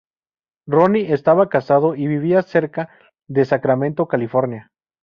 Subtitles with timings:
[0.65, 2.89] Ronnie estaba casado y vivía cerca
[3.27, 4.71] de Sacramento, California.